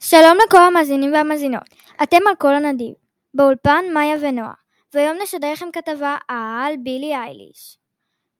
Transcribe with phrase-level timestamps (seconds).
[0.00, 1.62] שלום לכל המאזינים והמאזינות,
[2.02, 2.94] אתם על כל הנדיב,
[3.34, 4.52] באולפן מאיה ונועה,
[4.94, 7.78] והיום נשדר לכם כתבה על בילי אייליש,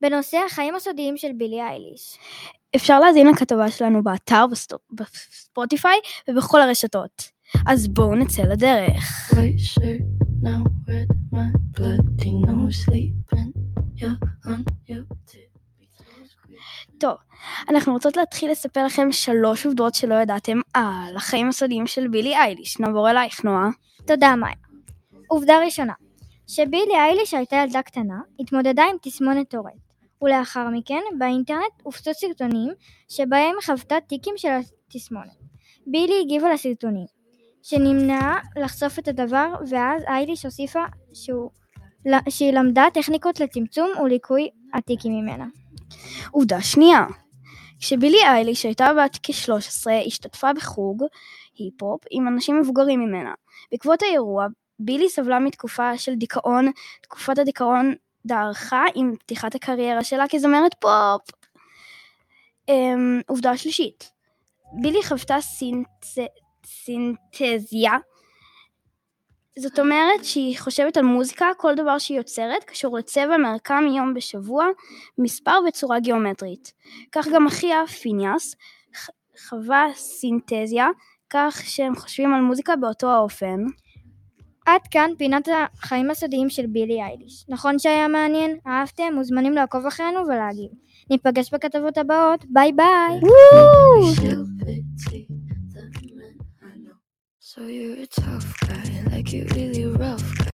[0.01, 2.17] בנושא החיים הסודיים של בילי אייליש.
[2.75, 4.45] אפשר להזין לכתבה שלנו באתר,
[4.91, 5.99] בספוטיפיי
[6.29, 7.29] ובכל הרשתות.
[7.67, 9.31] אז בואו נצא לדרך.
[16.97, 17.15] טוב,
[17.69, 22.79] אנחנו רוצות להתחיל לספר לכם שלוש עובדות שלא ידעתם על החיים הסודיים של בילי אייליש.
[22.79, 23.69] נעבור אלייך, נועה.
[24.07, 24.55] תודה מאיה.
[25.27, 25.93] עובדה ראשונה,
[26.47, 29.73] שבילי אייליש הייתה ילדה קטנה, התמודדה עם תסמונת טורט,
[30.21, 32.71] ולאחר מכן באינטרנט הופצו סרטונים
[33.09, 34.49] שבהם חוותה טיקים של
[34.87, 35.39] התסמונת.
[35.87, 37.05] בילי הגיבה לסרטונים,
[37.61, 41.49] שנמנעה לחשוף את הדבר, ואז אייליש הוסיפה שהוא,
[42.29, 45.45] שהיא למדה טכניקות לצמצום וליקוי הטיקים ממנה.
[46.31, 47.05] עובדה שנייה,
[47.79, 51.03] כשבילי אייליש הייתה בת כ-13, השתתפה בחוג
[51.57, 53.33] היפ-הופ עם אנשים מבוגרים ממנה.
[53.71, 54.47] בעקבות האירוע,
[54.79, 56.71] בילי סבלה מתקופה של דיכאון,
[57.01, 57.93] תקופת הדיכאון
[58.25, 61.21] דעכה עם פתיחת הקריירה שלה כזמרת פופ.
[62.69, 64.11] Um, עובדה שלישית,
[64.81, 65.37] בילי חוותה.
[66.65, 67.91] סינתזיה,
[69.57, 74.65] זאת אומרת שהיא חושבת על מוזיקה, כל דבר שהיא יוצרת קשור לצבע, מרקם, יום בשבוע,
[75.17, 76.73] מספר וצורה גיאומטרית.
[77.11, 78.55] כך גם אחיה, פיניאס,
[79.47, 80.87] חווה סינתזיה,
[81.29, 83.63] כך שהם חושבים על מוזיקה באותו האופן.
[84.65, 87.45] עד כאן פינת החיים הסודיים של בילי אייליש.
[87.49, 88.57] נכון שהיה מעניין?
[88.67, 89.13] אהבתם?
[89.13, 90.71] מוזמנים לעקוב אחרינו ולהגיב.
[91.09, 93.19] ניפגש בכתבות הבאות, ביי ביי!
[97.69, 100.58] You're a tough guy, like you really rough guy.